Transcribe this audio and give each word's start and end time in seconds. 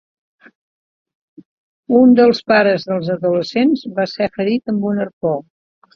Un 1.99 2.17
dels 2.21 2.41
pares 2.53 2.89
dels 2.93 3.11
adolescents 3.19 3.85
va 4.01 4.11
ser 4.15 4.33
ferit 4.39 4.75
amb 4.75 4.89
un 4.95 5.03
arpó. 5.05 5.35